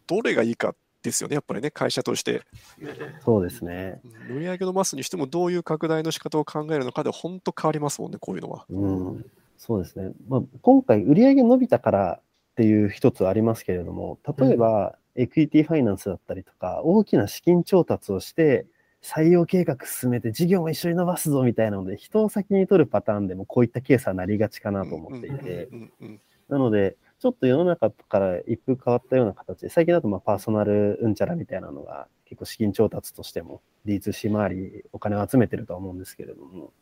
[0.06, 2.42] どれがいいかですよね、やっぱりね、会社として。
[2.78, 2.88] ね
[3.24, 4.00] そうですね。
[4.28, 8.64] うん売り上げ伸ばすにしてもどういう拡大の仕方を考えるのかで本当変わりますもんね、こういうのは。
[8.68, 10.12] うん、そうですね。
[10.28, 12.22] まあ、今回、売上伸びたからっ
[12.56, 18.66] ていう一つありますけれども、例えば、エクイティファイナンスだったりとか、大きな資金調達をして、
[19.02, 26.20] 採用計画進めて事業も一緒に伸ばすぞみたいなので、人を先に取るパターンでもこういったケースはなりがちかなと思っていて、うんうん
[26.50, 36.72] なので、ちょっと世の中から一風変わったような形で、最近だとまあパーソナルうんちゃらみたいなのが結構資金調達としても D2C 周りお金を集めてるとは思うんですけれども、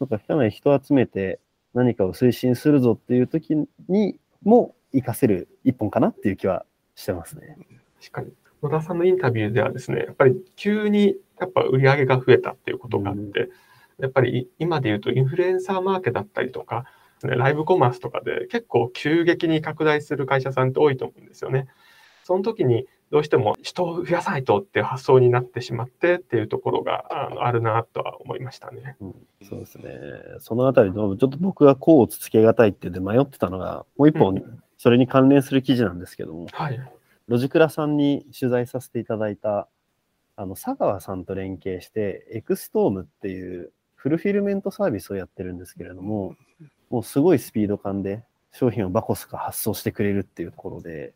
[0.00, 1.40] なんかかなり人を集めて
[1.74, 3.54] 何かを推進するぞっていう時
[3.88, 7.56] にも活かせる一本かなっていう気はしてますね。
[8.00, 8.32] 確かに。
[8.62, 13.48] 野田さんのインタビューではですね、やっぱり急にやっぱ売り上げが増えたっていうことがあって、
[13.98, 16.84] やっぱり今で言うとインフルエンサーマーケだったりとか、ね
[17.22, 21.66] ライブコマースとかで結構急激に拡大する会社さんって多いと思うんですよね。
[22.24, 28.96] その時にどうしても人を増やさないとっていう発想になってしまってっていうところがあのあるなとは思いましたね。
[29.00, 29.14] うん
[29.48, 29.92] そうですね。
[30.40, 34.42] そのあたりの、ちょっと僕がこうつつけがたいってで迷ってたのが、もう一う本、
[34.76, 36.80] それに関連する記事なんですけども、はい。
[37.28, 39.68] ロジクラさんに取材させていただいた、
[40.36, 46.34] あの、佐川さんと連携して、エクストームっていうフルフィルメントサービスをやってるんですけれども、
[46.90, 48.22] もうすごいスピード感で
[48.52, 51.12] 商品をバコスカ発送してくれるっていうところで、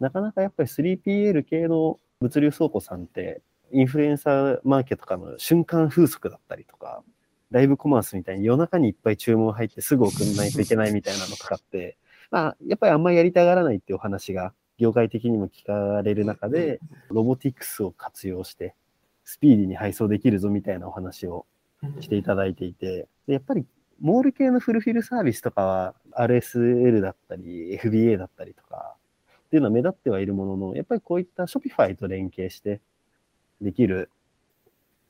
[0.00, 7.02] なかなかやっぱり 3PL 系の物流倉庫さんって、インフルエンサーマーケットとかの瞬間風速だったりとか、
[7.50, 11.96] ライブコマースみたいに夜中にいっぱい注文入ってすぐ送んないといけないみたいなのとかって、
[12.30, 16.80] まあ、やっぱりあんまりやりたがらないっていうお話が業界的にも聞かれる中で、
[17.10, 18.74] ロボティクスを活用して、
[19.24, 21.44] スピーディーに配送できるぞみたいなお話を
[22.00, 23.64] していただいていて、やっぱり
[24.00, 28.96] モール系のフルフィルサービスとかは RSL だったり FBA だったりとか
[29.46, 32.80] っていうのは目立ってはいるものの、やっぱりこういった Shopify と連携して
[33.60, 34.10] できる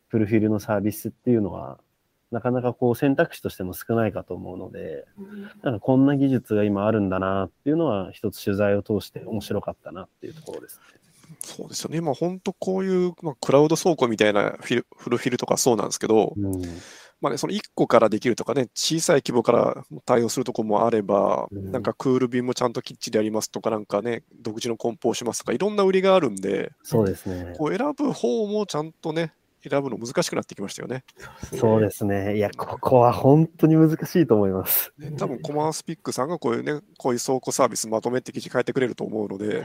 [0.09, 1.78] フルフィルのサービスっていうのは、
[2.30, 5.05] なかなかこう選択肢としても少ないかと思うので、
[5.62, 11.01] なんかこんな技術が今あるんだなっていうのは一つ取材を通して面白かったなっていうところですね。
[11.41, 11.99] そうですよね。
[11.99, 16.62] 今本当こういう、まあ、クラウド倉庫みたいなフィルフルフィルとかそうなんですけど、うん。
[17.20, 27.54] まあね、その1個からできるとかね、小さい規模から対応するとこもあれば、うんなんかクール便もちゃんときっちりやりますとか、なんかね、独自の梱包しますとか、いろんな売りがあるんで、そうですね。
[27.58, 29.32] こう選ぶ方もちゃんとね、
[29.68, 31.04] 選ぶの難しくなってきましたよね。
[31.56, 32.36] そうですね。
[32.36, 34.92] いや、ここは本当に難しいと思います。
[34.98, 39.62] ね多分コマースピックさんがこういうね、こういう倉庫サービスまとめって記事書いてくれると思うので、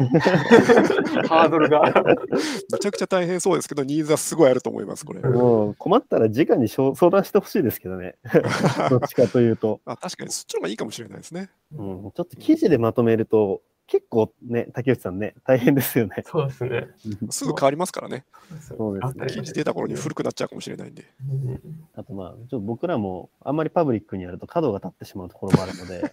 [1.27, 1.81] ハードルが。
[2.71, 5.21] めちゃくちゃ大変そうですけど、ニーズはすごいあると思います、これ。
[5.21, 8.15] もう困ったら直にしょ相談してほしいですけどね。
[8.89, 9.79] どっちかというと。
[9.85, 11.49] あ確かにそっちの方がいいかもしれないですね。
[11.71, 16.23] うん、ちょっと記事でまとめると、結構ね、竹内さんね、大変ですよね。
[16.25, 16.87] そうですね。
[17.29, 18.25] すぐ変わりますからね。
[18.59, 21.05] そうですね記事出た頃に古くなっちゃうかもしれないんで。
[21.29, 26.11] うんあとまあ、ちょっと僕らもあんまりパブリックにやると角が立ってしまうところもあるので、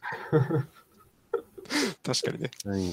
[2.04, 2.50] 確かにね。
[2.64, 2.90] はい、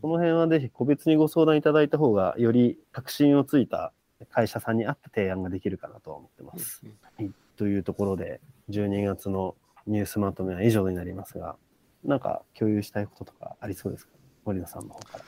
[0.00, 3.92] その辺はぜひ個別にご相談いただいた方が、より確信をついた
[4.30, 6.82] 会社さんに合った提案ができるかなとは思ってます。
[7.16, 9.56] はい、というところで、12月の
[9.86, 11.56] ニュースまとめは以上になりますが、
[12.04, 14.12] なんか共有したいこととかありそうですか？
[14.44, 15.24] 森野さんの方から。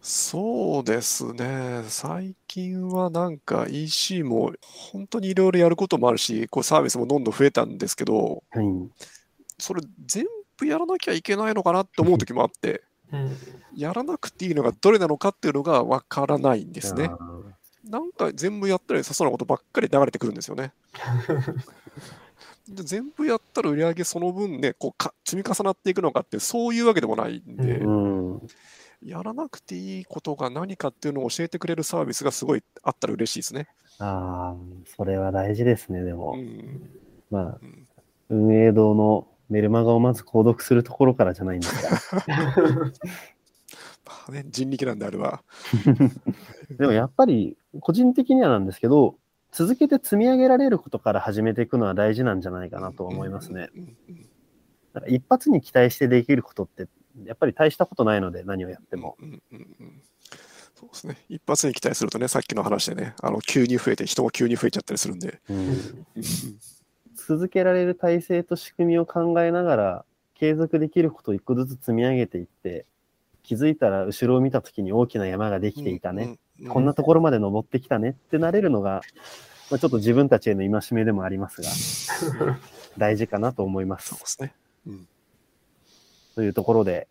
[0.00, 1.82] そうですね。
[1.88, 4.52] 最近はなんか EC も
[4.92, 8.66] 本当にいろいろやることもあるし、こうサービスもどんどん増えたんですけど、はい。
[9.58, 10.24] それ全
[10.56, 12.82] 部やらなきゃいけないのかなって思う時もあって、
[13.12, 13.36] うん
[13.76, 17.08] やらなくていいのがどれなのかっていうのがわからないんですね
[17.84, 20.72] なんか全部やったら良さそうなことばっかり流れてくるんですよね。
[22.68, 28.42] で全部やったら売り上げその分ね、こうか積み重なっていくのかってそういうわけでもないんで、うん。
[29.02, 33.68] やらなくていいことが何かっていうのを教えてくれるサービスがすごいあったら嬉しいですね。
[34.00, 34.56] ああ、
[34.96, 36.36] それは大事ですね、でうも。
[36.36, 36.90] ん
[37.30, 37.58] まあ
[38.30, 42.24] うん、運営堂のメルマガをまず購読するところからじゃないんですか。
[44.04, 45.42] まあね、人力なんであれば。
[46.78, 49.16] でもやっぱり、個人的にはなんですけど、
[49.52, 53.70] 続けて積み上げられることから始めていくのは大事なんじゃないかなと思いますね。
[55.00, 56.88] か一発に期待してできることって、
[57.24, 59.16] やっぱり大したことないので、何をやっても。
[60.74, 61.16] そうですね。
[61.28, 65.40] 一発に期待するとね、さっきの話でね、あの急に増えて、人も急に増えちゃったりするんで。
[65.50, 66.06] うん
[67.26, 72.86] 続けられる体制と仕組みを考えながら、継続できることを一個ずつ積み上げていって、
[73.42, 76.38] 気づいたら後ろを見た時に大きな山ができていたね。
[76.60, 79.02] うんうんこんなところまで登ってきたねってなれるのが、
[79.70, 81.68] まあ、ちょっと自分たちへの戒めでもありますが、
[82.98, 84.26] 大事かなと思いますそうで。
[84.26, 84.54] すね。
[86.34, 87.06] というところで、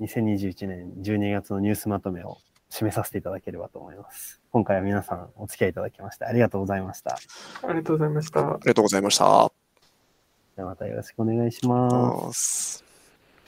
[0.00, 2.38] 2021年12月のニュースまとめを
[2.70, 4.40] 締めさせていただければと思います。
[4.50, 7.18] 今回は皆さんお付き合いいただきましてありがとうございました。
[7.62, 8.58] ありがとうございましたあ。
[8.62, 9.52] りがとうございました。
[10.56, 11.66] ではまたよろしくお願いし。
[11.66, 12.89] ます